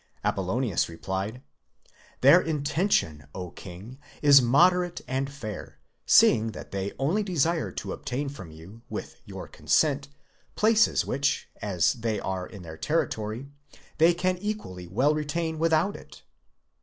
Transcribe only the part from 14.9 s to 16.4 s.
retain without it."